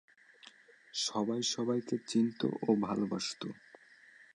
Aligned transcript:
সবাই 0.99 1.41
সবাইকে 1.53 1.95
চিনত 2.07 2.41
ও 2.61 2.69
ভালোবাসত। 2.81 3.41